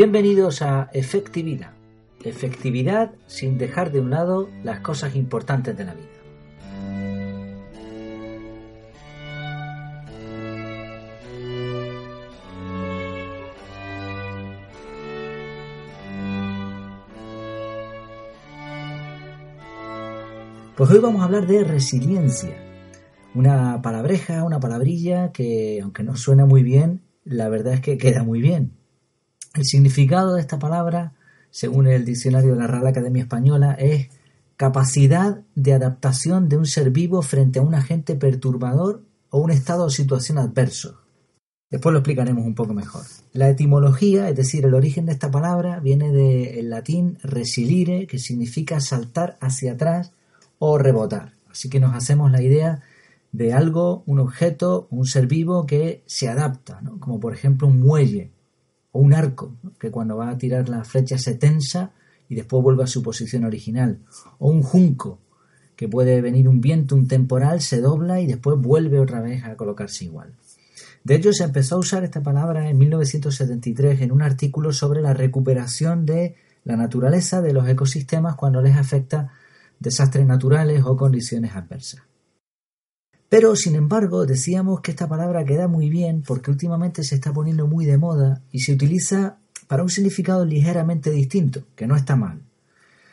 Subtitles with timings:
[0.00, 1.72] Bienvenidos a Efectividad.
[2.22, 6.06] Efectividad sin dejar de un lado las cosas importantes de la vida.
[20.76, 22.56] Pues hoy vamos a hablar de resiliencia.
[23.34, 28.22] Una palabreja, una palabrilla que, aunque no suena muy bien, la verdad es que queda
[28.22, 28.77] muy bien.
[29.58, 31.14] El significado de esta palabra,
[31.50, 34.08] según el diccionario de la Real Academia Española, es
[34.56, 39.86] capacidad de adaptación de un ser vivo frente a un agente perturbador o un estado
[39.86, 41.00] o situación adverso.
[41.72, 43.02] Después lo explicaremos un poco mejor.
[43.32, 48.78] La etimología, es decir, el origen de esta palabra, viene del latín resilire, que significa
[48.78, 50.12] saltar hacia atrás
[50.60, 51.32] o rebotar.
[51.50, 52.80] Así que nos hacemos la idea
[53.32, 58.37] de algo, un objeto, un ser vivo que se adapta, como por ejemplo un muelle
[58.92, 61.92] o un arco, que cuando va a tirar la flecha se tensa
[62.28, 63.98] y después vuelve a su posición original,
[64.38, 65.18] o un junco,
[65.76, 69.56] que puede venir un viento, un temporal, se dobla y después vuelve otra vez a
[69.56, 70.34] colocarse igual.
[71.04, 75.14] De hecho, se empezó a usar esta palabra en 1973 en un artículo sobre la
[75.14, 79.32] recuperación de la naturaleza de los ecosistemas cuando les afecta
[79.78, 82.07] desastres naturales o condiciones adversas.
[83.28, 87.66] Pero, sin embargo, decíamos que esta palabra queda muy bien porque últimamente se está poniendo
[87.66, 92.40] muy de moda y se utiliza para un significado ligeramente distinto, que no está mal.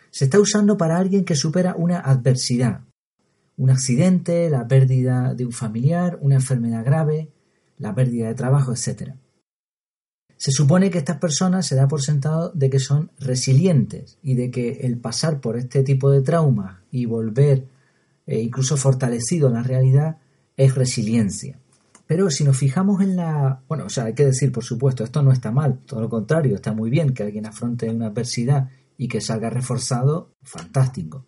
[0.09, 2.81] Se está usando para alguien que supera una adversidad,
[3.57, 7.29] un accidente, la pérdida de un familiar, una enfermedad grave,
[7.77, 9.15] la pérdida de trabajo, etc.
[10.37, 14.49] Se supone que estas personas se da por sentado de que son resilientes y de
[14.49, 17.67] que el pasar por este tipo de trauma y volver
[18.25, 20.17] eh, incluso fortalecido en la realidad
[20.57, 21.59] es resiliencia.
[22.07, 23.63] Pero si nos fijamos en la...
[23.67, 26.55] Bueno, o sea, hay que decir, por supuesto, esto no está mal, todo lo contrario,
[26.55, 31.25] está muy bien que alguien afronte una adversidad y que salga reforzado, fantástico.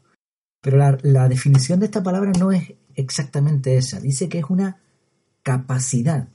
[0.62, 4.80] Pero la, la definición de esta palabra no es exactamente esa, dice que es una
[5.42, 6.30] capacidad.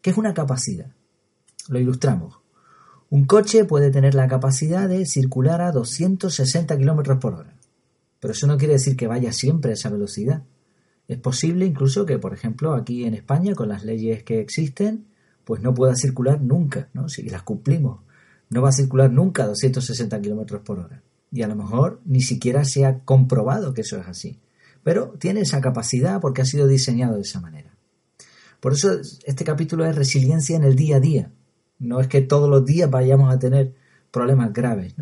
[0.00, 0.92] ¿Qué es una capacidad?
[1.68, 2.38] Lo ilustramos.
[3.08, 7.55] Un coche puede tener la capacidad de circular a 260 km por hora,
[8.20, 10.42] pero eso no quiere decir que vaya siempre a esa velocidad.
[11.08, 15.06] Es posible incluso que, por ejemplo, aquí en España, con las leyes que existen,
[15.44, 17.08] pues no pueda circular nunca, ¿no?
[17.08, 18.00] Si las cumplimos,
[18.50, 21.02] no va a circular nunca a 260 km por hora.
[21.30, 24.40] Y a lo mejor ni siquiera se ha comprobado que eso es así.
[24.82, 27.76] Pero tiene esa capacidad porque ha sido diseñado de esa manera.
[28.60, 31.32] Por eso este capítulo es resiliencia en el día a día,
[31.78, 33.74] no es que todos los días vayamos a tener
[34.10, 34.94] problemas graves.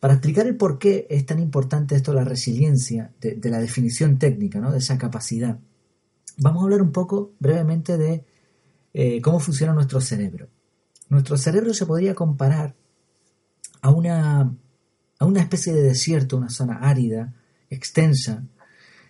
[0.00, 4.60] Para explicar el por qué es tan importante esto, la resiliencia, de, la definición técnica,
[4.60, 4.70] ¿no?
[4.70, 5.58] de esa capacidad,
[6.36, 8.24] vamos a hablar un poco brevemente de
[8.94, 10.48] eh, cómo funciona nuestro cerebro.
[11.08, 12.76] Nuestro cerebro se podría comparar
[13.80, 14.54] a una,
[15.18, 17.34] a una especie de desierto, una zona árida,
[17.68, 18.44] extensa,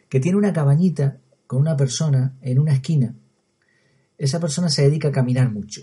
[0.08, 3.14] que tiene una cabañita con una persona en una esquina.
[4.16, 5.82] Esa persona se dedica a caminar mucho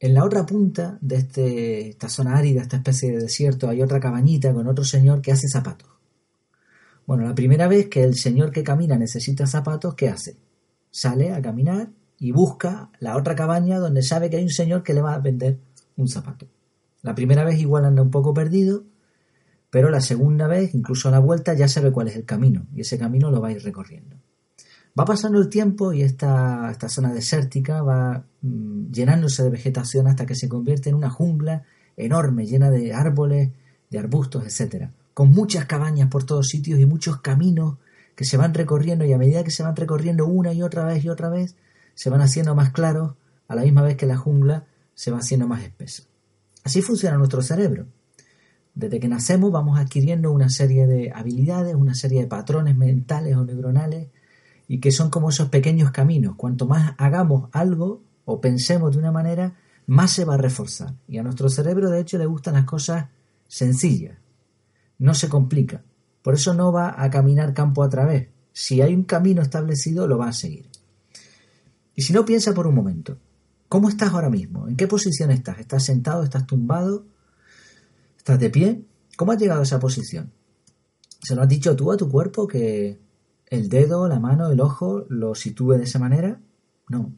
[0.00, 3.98] en la otra punta de este, esta zona árida, esta especie de desierto, hay otra
[3.98, 5.88] cabañita con otro señor que hace zapatos.
[7.06, 10.36] Bueno, la primera vez que el señor que camina necesita zapatos, ¿qué hace?
[10.90, 11.88] Sale a caminar
[12.18, 15.18] y busca la otra cabaña donde sabe que hay un señor que le va a
[15.18, 15.58] vender
[15.96, 16.46] un zapato.
[17.02, 18.84] La primera vez igual anda un poco perdido,
[19.70, 22.82] pero la segunda vez, incluso a la vuelta, ya sabe cuál es el camino y
[22.82, 24.16] ese camino lo va a ir recorriendo.
[24.98, 30.26] Va pasando el tiempo y esta, esta zona desértica va mm, llenándose de vegetación hasta
[30.26, 31.62] que se convierte en una jungla
[31.96, 33.50] enorme, llena de árboles,
[33.90, 34.88] de arbustos, etc.
[35.14, 37.76] Con muchas cabañas por todos sitios y muchos caminos
[38.16, 41.04] que se van recorriendo y a medida que se van recorriendo una y otra vez
[41.04, 41.54] y otra vez,
[41.94, 43.14] se van haciendo más claros
[43.46, 46.02] a la misma vez que la jungla se va haciendo más espesa.
[46.64, 47.86] Así funciona nuestro cerebro.
[48.74, 53.44] Desde que nacemos vamos adquiriendo una serie de habilidades, una serie de patrones mentales o
[53.44, 54.08] neuronales
[54.68, 56.36] y que son como esos pequeños caminos.
[56.36, 59.56] Cuanto más hagamos algo o pensemos de una manera,
[59.86, 60.94] más se va a reforzar.
[61.08, 63.06] Y a nuestro cerebro, de hecho, le gustan las cosas
[63.48, 64.18] sencillas.
[64.98, 65.82] No se complica.
[66.22, 68.28] Por eso no va a caminar campo a través.
[68.52, 70.68] Si hay un camino establecido, lo va a seguir.
[71.94, 73.18] Y si no, piensa por un momento.
[73.68, 74.68] ¿Cómo estás ahora mismo?
[74.68, 75.58] ¿En qué posición estás?
[75.58, 76.22] ¿Estás sentado?
[76.22, 77.06] ¿Estás tumbado?
[78.18, 78.84] ¿Estás de pie?
[79.16, 80.30] ¿Cómo has llegado a esa posición?
[81.22, 82.98] ¿Se lo has dicho tú a tu cuerpo que
[83.50, 86.40] el dedo, la mano, el ojo lo sitúe de esa manera?
[86.88, 87.12] No.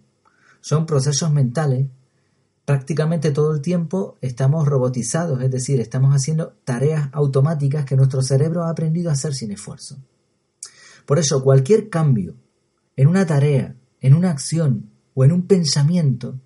[0.60, 1.88] Son procesos mentales.
[2.64, 8.64] Prácticamente todo el tiempo estamos robotizados, es decir, estamos haciendo tareas automáticas que nuestro cerebro
[8.64, 9.96] ha aprendido a hacer sin esfuerzo.
[11.06, 12.36] Por eso, cualquier cambio
[12.96, 16.38] en una tarea, en una acción o en un pensamiento,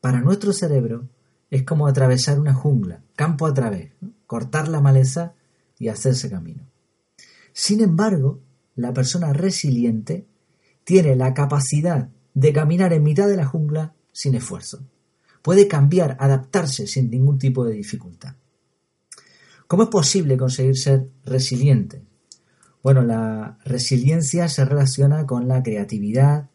[0.00, 1.08] para nuestro cerebro
[1.50, 3.92] es como atravesar una jungla, campo a través,
[4.26, 5.34] cortar la maleza
[5.78, 6.62] y hacerse camino.
[7.52, 8.40] Sin embargo,
[8.76, 10.26] la persona resiliente
[10.84, 14.86] tiene la capacidad de caminar en mitad de la jungla sin esfuerzo.
[15.42, 18.36] Puede cambiar, adaptarse sin ningún tipo de dificultad.
[19.66, 22.04] ¿Cómo es posible conseguir ser resiliente?
[22.82, 26.50] Bueno, la resiliencia se relaciona con la creatividad,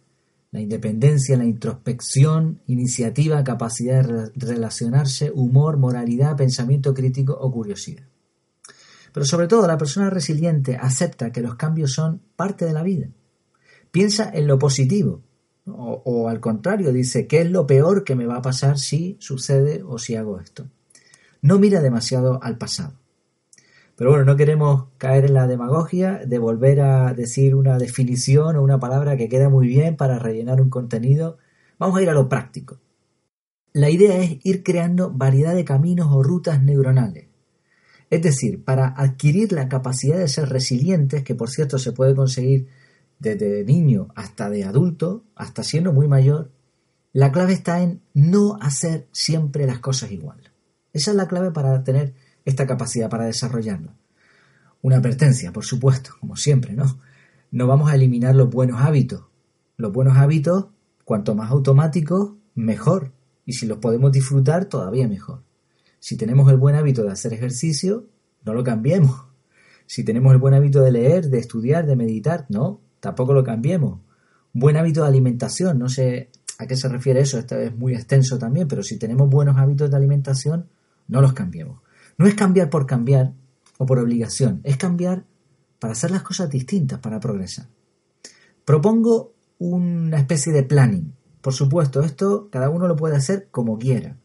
[0.51, 8.10] la independencia, la introspección, iniciativa, capacidad de relacionarse, humor, moralidad, pensamiento crítico o curiosidad.
[9.13, 13.07] Pero sobre todo la persona resiliente acepta que los cambios son parte de la vida.
[13.91, 15.21] Piensa en lo positivo
[15.65, 19.83] o, al contrario dice qué es lo peor que me va a pasar si sucede
[19.85, 20.67] o si hago esto.
[21.41, 22.93] No mira demasiado al pasado.
[23.95, 28.63] Pero bueno, no queremos caer en la demagogia de volver a decir una definición o
[28.63, 31.37] una palabra que queda muy bien para rellenar un contenido.
[31.77, 32.79] Vamos a ir a lo práctico.
[33.73, 37.27] La idea es ir creando variedad de caminos o rutas neuronales.
[38.11, 42.67] Es decir, para adquirir la capacidad de ser resilientes, que por cierto se puede conseguir
[43.19, 46.51] desde niño hasta de adulto, hasta siendo muy mayor,
[47.13, 50.51] la clave está en no hacer siempre las cosas igual.
[50.91, 52.13] Esa es la clave para tener
[52.43, 53.95] esta capacidad para desarrollarla.
[54.81, 56.99] Una advertencia, por supuesto, como siempre, ¿no?
[57.49, 59.23] No vamos a eliminar los buenos hábitos.
[59.77, 60.65] Los buenos hábitos,
[61.05, 63.13] cuanto más automáticos, mejor.
[63.45, 65.43] Y si los podemos disfrutar, todavía mejor.
[66.01, 68.07] Si tenemos el buen hábito de hacer ejercicio,
[68.43, 69.27] no lo cambiemos.
[69.85, 73.99] Si tenemos el buen hábito de leer, de estudiar, de meditar, no, tampoco lo cambiemos.
[74.51, 78.39] Buen hábito de alimentación, no sé a qué se refiere eso, esto es muy extenso
[78.39, 80.69] también, pero si tenemos buenos hábitos de alimentación,
[81.07, 81.81] no los cambiemos.
[82.17, 83.33] No es cambiar por cambiar
[83.77, 85.25] o por obligación, es cambiar
[85.77, 87.67] para hacer las cosas distintas, para progresar.
[88.65, 91.13] Propongo una especie de planning.
[91.41, 94.17] Por supuesto, esto cada uno lo puede hacer como quiera.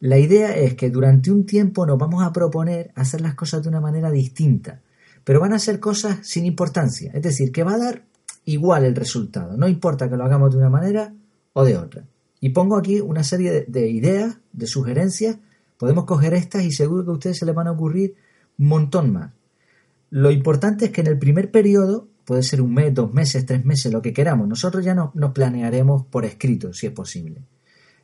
[0.00, 3.68] La idea es que durante un tiempo nos vamos a proponer hacer las cosas de
[3.68, 4.80] una manera distinta,
[5.24, 8.02] pero van a ser cosas sin importancia, es decir, que va a dar
[8.44, 11.12] igual el resultado, no importa que lo hagamos de una manera
[11.52, 12.04] o de otra.
[12.40, 15.36] Y pongo aquí una serie de, de ideas, de sugerencias
[15.80, 18.14] Podemos coger estas y seguro que a ustedes se les van a ocurrir
[18.58, 19.32] un montón más.
[20.10, 23.64] Lo importante es que en el primer periodo, puede ser un mes, dos meses, tres
[23.64, 27.40] meses, lo que queramos, nosotros ya nos planearemos por escrito, si es posible.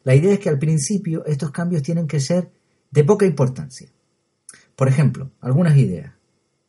[0.07, 2.53] La idea es que al principio estos cambios tienen que ser
[2.93, 3.89] de poca importancia.
[4.77, 6.13] Por ejemplo, algunas ideas.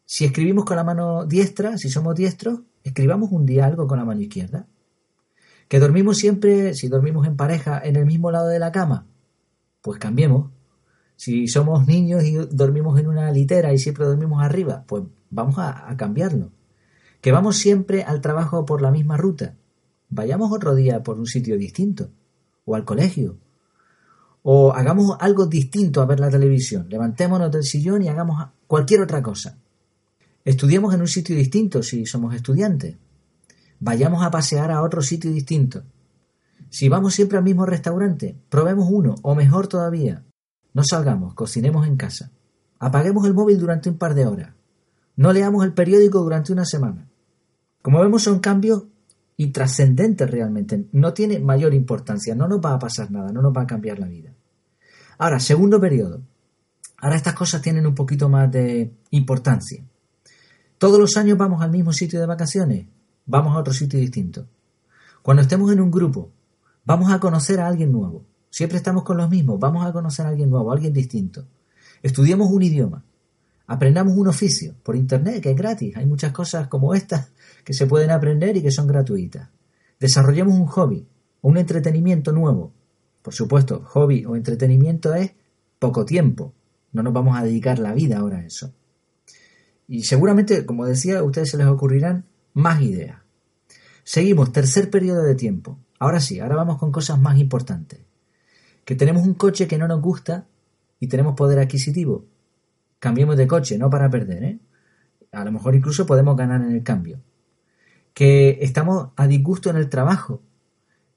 [0.05, 4.05] Si escribimos con la mano diestra, si somos diestros, escribamos un día algo con la
[4.05, 4.65] mano izquierda.
[5.67, 9.05] Que dormimos siempre, si dormimos en pareja, en el mismo lado de la cama,
[9.83, 10.49] pues cambiemos.
[11.15, 15.93] Si somos niños y dormimos en una litera y siempre dormimos arriba, pues vamos a,
[15.95, 16.49] cambiarlo.
[17.21, 19.53] Que vamos siempre al trabajo por la misma ruta.
[20.09, 22.09] Vayamos otro día por un sitio distinto.
[22.67, 23.39] O al colegio.
[24.43, 26.87] O hagamos algo distinto a ver la televisión.
[26.87, 29.57] Levantémonos del sillón y hagamos cualquier otra cosa.
[30.45, 32.95] Estudiemos en un sitio distinto si somos estudiantes.
[33.79, 35.83] Vayamos a pasear a otro sitio distinto.
[36.69, 40.23] Si vamos siempre al mismo restaurante, probemos uno, o mejor todavía,
[40.73, 42.31] no salgamos, cocinemos en casa.
[42.77, 44.53] Apaguemos el móvil durante un par de horas.
[45.15, 47.09] No leamos el periódico durante una semana.
[47.81, 48.83] Como vemos son cambios
[49.37, 50.87] intrascendentes realmente.
[50.91, 52.35] No tiene mayor importancia.
[52.35, 53.31] No nos va a pasar nada.
[53.31, 54.33] No nos va a cambiar la vida.
[55.19, 56.21] Ahora, segundo periodo.
[56.99, 59.83] Ahora estas cosas tienen un poquito más de importancia.
[60.77, 62.87] Todos los años vamos al mismo sitio de vacaciones.
[63.25, 64.47] Vamos a otro sitio distinto.
[65.21, 66.31] Cuando estemos en un grupo,
[66.85, 68.25] vamos a conocer a alguien nuevo.
[68.49, 69.59] Siempre estamos con los mismos.
[69.59, 71.45] Vamos a conocer a alguien nuevo, a alguien distinto.
[72.01, 73.03] Estudiemos un idioma.
[73.67, 75.95] Aprendamos un oficio por internet, que es gratis.
[75.97, 77.31] Hay muchas cosas como estas
[77.63, 79.49] que se pueden aprender y que son gratuitas.
[79.99, 81.05] Desarrollemos un hobby
[81.41, 82.73] o un entretenimiento nuevo.
[83.21, 85.31] Por supuesto, hobby o entretenimiento es
[85.79, 86.53] poco tiempo.
[86.93, 88.73] No nos vamos a dedicar la vida ahora a eso.
[89.87, 93.19] Y seguramente, como decía, a ustedes se les ocurrirán más ideas.
[94.03, 95.77] Seguimos, tercer periodo de tiempo.
[95.99, 98.07] Ahora sí, ahora vamos con cosas más importantes
[98.87, 100.47] que tenemos un coche que no nos gusta
[100.97, 102.23] y tenemos poder adquisitivo.
[102.99, 104.59] Cambiemos de coche, no para perder, ¿eh?
[105.31, 107.21] A lo mejor incluso podemos ganar en el cambio.
[108.13, 110.41] Que estamos a disgusto en el trabajo.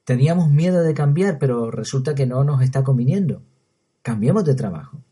[0.05, 3.43] Teníamos miedo de cambiar, pero resulta que no nos está conviniendo.
[4.03, 5.03] Cambiemos de trabajo.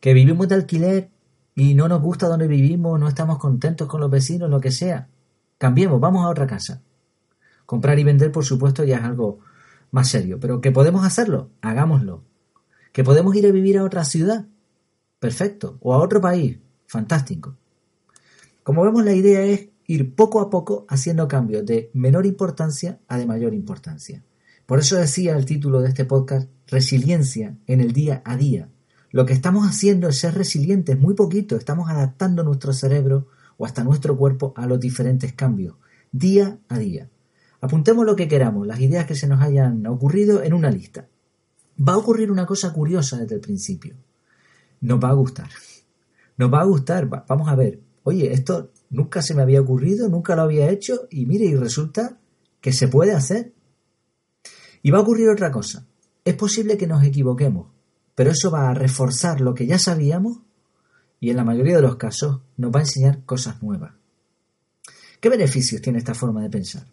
[0.00, 1.10] Que vivimos de alquiler
[1.54, 5.08] y no nos gusta donde vivimos, no estamos contentos con los vecinos, lo que sea.
[5.58, 6.82] Cambiemos, vamos a otra casa.
[7.66, 9.40] Comprar y vender, por supuesto, ya es algo
[9.90, 10.38] más serio.
[10.40, 12.24] Pero que podemos hacerlo, hagámoslo.
[12.92, 14.46] Que podemos ir a vivir a otra ciudad,
[15.20, 15.78] perfecto.
[15.80, 17.56] O a otro país, fantástico.
[18.64, 23.18] Como vemos, la idea es ir poco a poco haciendo cambios de menor importancia a
[23.18, 24.24] de mayor importancia.
[24.66, 28.68] Por eso decía el título de este podcast, resiliencia en el día a día.
[29.10, 33.82] Lo que estamos haciendo es ser resilientes, muy poquito, estamos adaptando nuestro cerebro o hasta
[33.82, 35.74] nuestro cuerpo a los diferentes cambios,
[36.12, 37.10] día a día.
[37.60, 41.08] Apuntemos lo que queramos, las ideas que se nos hayan ocurrido en una lista.
[41.76, 43.96] Va a ocurrir una cosa curiosa desde el principio.
[44.80, 45.50] Nos va a gustar.
[46.36, 47.08] Nos va a gustar.
[47.08, 47.80] Vamos a ver.
[48.02, 52.18] Oye, esto nunca se me había ocurrido, nunca lo había hecho y mire, y resulta
[52.60, 53.52] que se puede hacer.
[54.82, 55.86] Y va a ocurrir otra cosa.
[56.24, 57.68] Es posible que nos equivoquemos,
[58.14, 60.40] pero eso va a reforzar lo que ya sabíamos
[61.20, 63.92] y en la mayoría de los casos nos va a enseñar cosas nuevas.
[65.20, 66.86] ¿Qué beneficios tiene esta forma de pensar?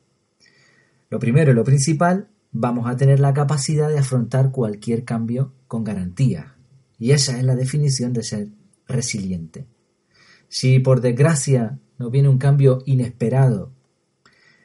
[1.09, 5.85] Lo primero y lo principal, vamos a tener la capacidad de afrontar cualquier cambio con
[5.85, 6.56] garantía.
[6.99, 8.47] Y esa es la definición de ser
[8.87, 9.65] resiliente.
[10.47, 13.71] Si por desgracia nos viene un cambio inesperado,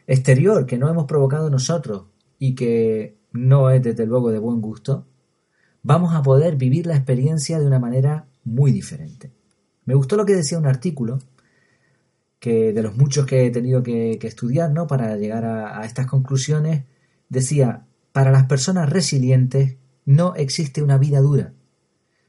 [0.06, 2.04] exterior, que no hemos provocado nosotros
[2.38, 5.06] y que no es desde luego de buen gusto,
[5.82, 9.32] vamos a poder vivir la experiencia de una manera muy diferente.
[9.84, 11.18] Me gustó lo que decía un artículo
[12.38, 14.86] que de los muchos que he tenido que, estudiar ¿no?
[14.86, 16.84] para llegar a, estas conclusiones,
[17.28, 21.52] decía, para las personas resilientes no existe una vida dura,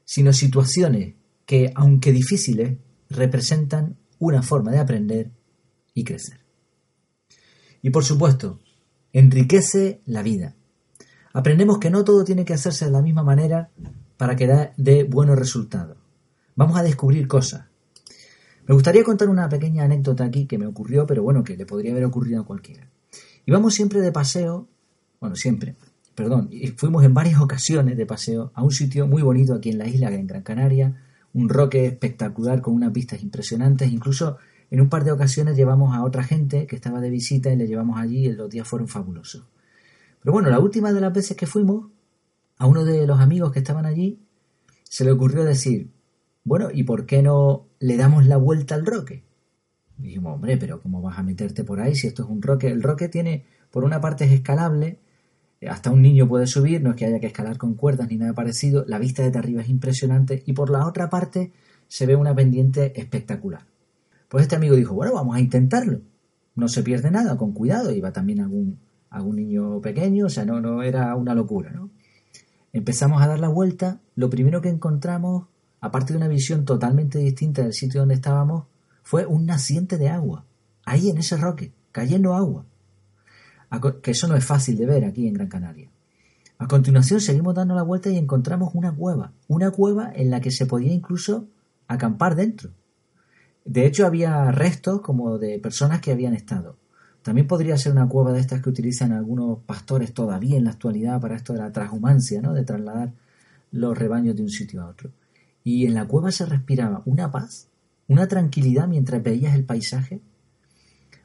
[0.04, 1.14] sino situaciones
[1.46, 2.78] que, aunque difíciles,
[3.10, 5.30] representan una forma de aprender
[5.94, 6.40] y crecer.
[7.82, 8.60] Y por supuesto,
[9.12, 10.56] enriquece la vida.
[11.32, 13.70] Aprendemos que no todo tiene que hacerse de la misma manera
[14.16, 15.98] para que dé buenos resultados.
[16.56, 17.66] Vamos a descubrir cosas,
[18.66, 21.92] me gustaría contar una pequeña anécdota aquí que me ocurrió, pero bueno, que le podría
[21.92, 22.88] haber ocurrido a cualquiera.
[23.44, 24.68] Íbamos siempre de paseo,
[25.20, 25.76] bueno, siempre,
[26.14, 29.78] perdón, y fuimos en varias ocasiones de paseo a un sitio muy bonito aquí en
[29.78, 31.02] la isla, en Gran Canaria,
[31.32, 34.38] un roque espectacular con unas vistas impresionantes, incluso
[34.70, 37.66] en un par de ocasiones llevamos a otra gente que estaba de visita y le
[37.66, 39.44] llevamos allí y los días fueron fabulosos.
[40.20, 41.90] Pero bueno, la última de las veces que fuimos,
[42.56, 44.20] a uno de los amigos que estaban allí,
[44.84, 45.90] se le ocurrió decir,
[46.44, 49.24] bueno, ¿y por qué no le damos la vuelta al roque?
[49.96, 52.68] dijimos, hombre, pero ¿cómo vas a meterte por ahí si esto es un roque?
[52.68, 54.98] El roque tiene, por una parte es escalable,
[55.68, 58.32] hasta un niño puede subir, no es que haya que escalar con cuerdas ni nada
[58.32, 61.52] parecido, la vista desde arriba es impresionante y por la otra parte
[61.88, 63.66] se ve una pendiente espectacular.
[64.28, 66.00] Pues este amigo dijo, bueno, vamos a intentarlo.
[66.54, 68.78] No se pierde nada, con cuidado, iba también algún,
[69.10, 71.90] algún niño pequeño, o sea, no, no era una locura, ¿no?
[72.72, 75.46] Empezamos a dar la vuelta, lo primero que encontramos
[75.84, 78.64] aparte de una visión totalmente distinta del sitio donde estábamos,
[79.02, 80.46] fue un naciente de agua,
[80.86, 82.64] ahí en ese roque, cayendo agua.
[84.02, 85.90] Que eso no es fácil de ver aquí en Gran Canaria.
[86.58, 90.50] A continuación seguimos dando la vuelta y encontramos una cueva, una cueva en la que
[90.50, 91.48] se podía incluso
[91.88, 92.70] acampar dentro.
[93.64, 96.76] De hecho había restos como de personas que habían estado.
[97.22, 101.20] También podría ser una cueva de estas que utilizan algunos pastores todavía en la actualidad
[101.20, 102.52] para esto de la transhumancia, ¿no?
[102.52, 103.12] de trasladar
[103.72, 105.10] los rebaños de un sitio a otro
[105.64, 107.68] y en la cueva se respiraba una paz,
[108.06, 110.20] una tranquilidad mientras veías el paisaje.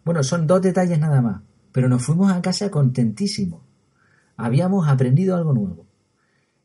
[0.06, 1.42] Bueno, son dos detalles nada más,
[1.72, 3.62] pero nos fuimos a casa contentísimos.
[4.38, 5.86] Habíamos aprendido algo nuevo.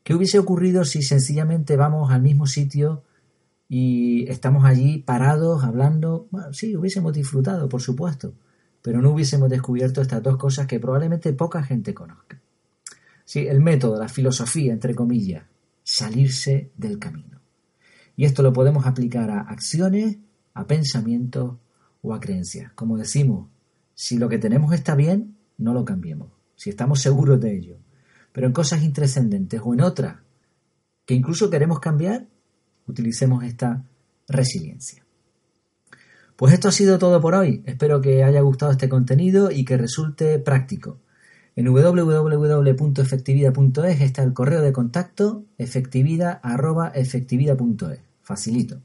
[0.03, 3.03] ¿Qué hubiese ocurrido si sencillamente vamos al mismo sitio
[3.67, 6.27] y estamos allí parados, hablando?
[6.29, 8.33] Bueno, sí, hubiésemos disfrutado, por supuesto,
[8.81, 12.39] pero no hubiésemos descubierto estas dos cosas que probablemente poca gente conozca.
[13.25, 15.43] Sí, el método, la filosofía, entre comillas,
[15.83, 17.41] salirse del camino.
[18.15, 20.17] Y esto lo podemos aplicar a acciones,
[20.53, 21.55] a pensamientos
[22.01, 22.71] o a creencias.
[22.73, 23.47] Como decimos,
[23.95, 27.77] si lo que tenemos está bien, no lo cambiemos, si estamos seguros de ello.
[28.31, 30.17] Pero en cosas intrascendentes o en otras
[31.05, 32.27] que incluso queremos cambiar,
[32.87, 33.83] utilicemos esta
[34.27, 35.03] resiliencia.
[36.35, 37.63] Pues esto ha sido todo por hoy.
[37.65, 40.99] Espero que haya gustado este contenido y que resulte práctico.
[41.55, 47.99] En www.efectividad.es está el correo de contacto efectividad.efectividad.es.
[48.21, 48.81] Facilito.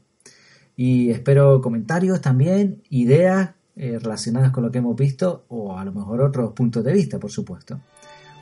[0.77, 5.91] Y espero comentarios también, ideas eh, relacionadas con lo que hemos visto o a lo
[5.91, 7.79] mejor otros puntos de vista, por supuesto.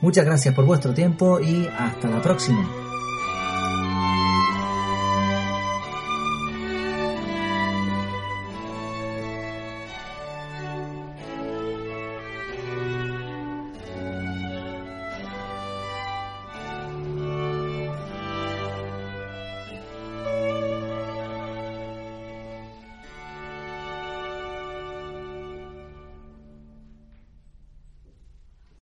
[0.00, 2.79] Muchas gracias por vuestro tiempo y hasta la próxima.